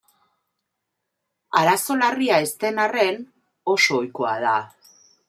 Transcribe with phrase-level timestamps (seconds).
[1.59, 3.21] Arazo larria ez den arren,
[3.75, 4.57] oso ohikoa da.